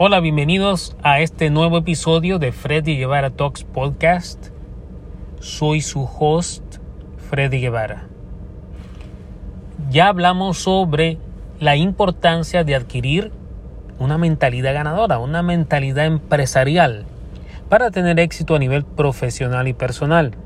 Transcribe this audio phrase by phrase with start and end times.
[0.00, 4.50] Hola, bienvenidos a este nuevo episodio de Freddy Guevara Talks Podcast.
[5.40, 6.62] Soy su host,
[7.28, 8.06] Freddy Guevara.
[9.90, 11.18] Ya hablamos sobre
[11.58, 13.32] la importancia de adquirir
[13.98, 17.04] una mentalidad ganadora, una mentalidad empresarial
[17.68, 20.36] para tener éxito a nivel profesional y personal.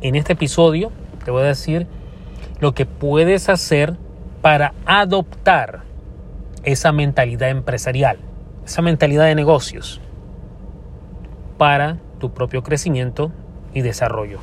[0.00, 0.90] En este episodio
[1.24, 1.86] te voy a decir
[2.58, 3.94] lo que puedes hacer
[4.42, 5.93] para adoptar
[6.64, 8.18] esa mentalidad empresarial,
[8.64, 10.00] esa mentalidad de negocios
[11.58, 13.32] para tu propio crecimiento
[13.72, 14.40] y desarrollo.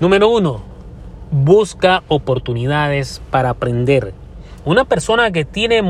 [0.00, 0.62] Número uno,
[1.30, 4.12] busca oportunidades para aprender.
[4.64, 5.82] Una persona que tiene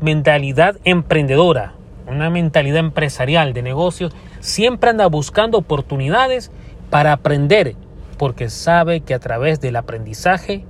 [0.00, 1.74] mentalidad emprendedora,
[2.06, 6.50] una mentalidad empresarial de negocios, siempre anda buscando oportunidades
[6.90, 7.76] para aprender,
[8.18, 10.64] porque sabe que a través del aprendizaje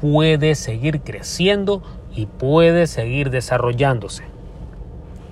[0.00, 1.82] puede seguir creciendo
[2.14, 4.24] y puede seguir desarrollándose.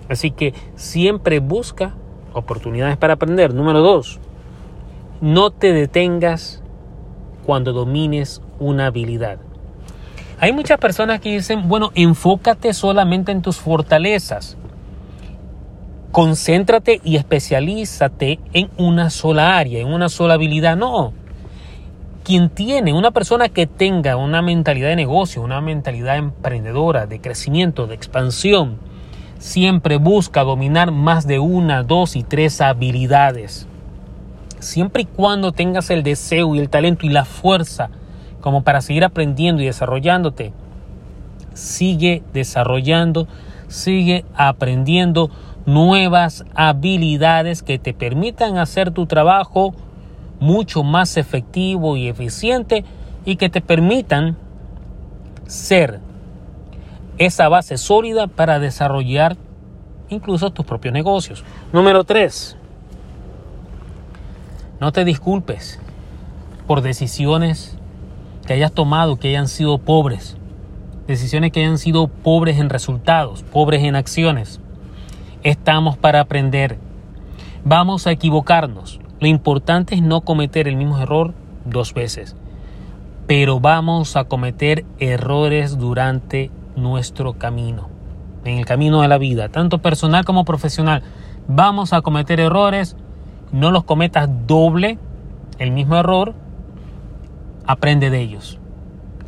[0.09, 1.95] Así que siempre busca
[2.33, 3.55] oportunidades para aprender.
[3.55, 4.21] Número dos,
[5.21, 6.63] no te detengas
[7.45, 9.39] cuando domines una habilidad.
[10.39, 14.57] Hay muchas personas que dicen, bueno, enfócate solamente en tus fortalezas.
[16.11, 20.77] Concéntrate y especialízate en una sola área, en una sola habilidad.
[20.77, 21.15] No,
[22.25, 27.87] quien tiene, una persona que tenga una mentalidad de negocio, una mentalidad emprendedora, de crecimiento,
[27.87, 28.79] de expansión,
[29.39, 33.67] siempre busca dominar más de una, dos y tres habilidades.
[34.61, 37.91] Siempre y cuando tengas el deseo y el talento y la fuerza
[38.41, 40.53] como para seguir aprendiendo y desarrollándote,
[41.55, 43.27] sigue desarrollando,
[43.69, 45.31] sigue aprendiendo
[45.67, 49.75] nuevas habilidades que te permitan hacer tu trabajo
[50.43, 52.85] mucho más efectivo y eficiente
[53.25, 54.37] y que te permitan
[55.47, 56.01] ser
[57.17, 59.37] esa base sólida para desarrollar
[60.09, 61.45] incluso tus propios negocios.
[61.73, 62.57] Número 3.
[64.81, 65.79] No te disculpes
[66.67, 67.79] por decisiones
[68.45, 70.37] que hayas tomado que hayan sido pobres.
[71.07, 74.61] Decisiones que hayan sido pobres en resultados, pobres en acciones.
[75.45, 76.79] Estamos para aprender.
[77.65, 78.99] Vamos a equivocarnos.
[79.23, 81.33] Lo importante es no cometer el mismo error
[81.65, 82.35] dos veces.
[83.29, 87.89] Pero vamos a cometer errores durante nuestro camino,
[88.45, 91.05] en el camino de la vida, tanto personal como profesional.
[91.47, 92.97] Vamos a cometer errores,
[93.53, 94.99] no los cometas doble,
[95.61, 96.35] el mismo error,
[97.65, 98.59] aprende de ellos.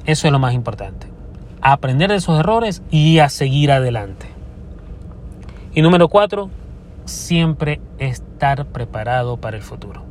[0.07, 1.07] Eso es lo más importante.
[1.63, 4.27] aprender de esos errores y a seguir adelante.
[5.73, 6.51] Y número cuatro,
[7.05, 10.03] siempre estar preparado para el futuro.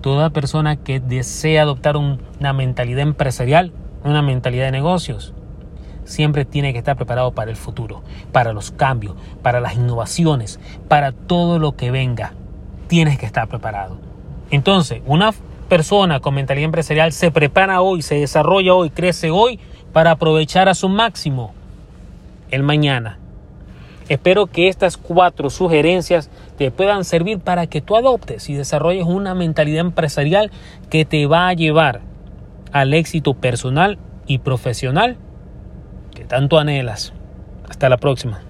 [0.00, 3.72] Toda persona que desea adoptar una mentalidad empresarial,
[4.04, 5.34] una mentalidad de negocios,
[6.04, 8.02] siempre tiene que estar preparado para el futuro,
[8.32, 12.34] para los cambios, para las innovaciones, para todo lo que venga.
[12.86, 13.98] Tienes que estar preparado.
[14.50, 15.32] Entonces, una
[15.68, 19.58] persona con mentalidad empresarial se prepara hoy, se desarrolla hoy, crece hoy
[19.92, 21.52] para aprovechar a su máximo
[22.50, 23.18] el mañana.
[24.08, 29.34] Espero que estas cuatro sugerencias te puedan servir para que tú adoptes y desarrolles una
[29.34, 30.52] mentalidad empresarial
[30.90, 32.02] que te va a llevar
[32.72, 35.16] al éxito personal y profesional
[36.14, 37.12] que tanto anhelas.
[37.68, 38.45] Hasta la próxima.